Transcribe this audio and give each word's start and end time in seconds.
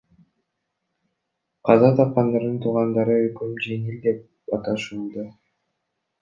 Каза 1.69 1.91
тапкандардын 1.99 2.55
туугандары 2.63 3.19
өкүмдү 3.27 3.67
жеңил 3.67 4.01
деп 4.07 4.57
аташууда. 4.59 5.29